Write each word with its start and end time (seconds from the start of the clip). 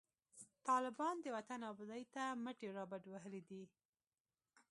طالبان 0.67 1.15
د 1.21 1.25
وطن 1.35 1.59
آبادۍ 1.71 2.03
ته 2.13 2.23
مټي 2.43 2.67
رابډوهلي 2.77 3.41
دي 3.49 3.63